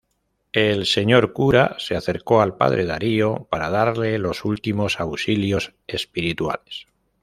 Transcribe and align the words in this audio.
El 0.53 0.87
señor 0.87 1.31
cura 1.31 1.75
se 1.77 1.95
acercó 1.95 2.41
al 2.41 2.57
padre 2.57 2.87
Darío 2.87 3.47
para 3.51 3.69
darle 3.69 4.17
los 4.17 4.45
últimos 4.45 4.99
auxilios 4.99 5.75
espirituales. 5.85 6.87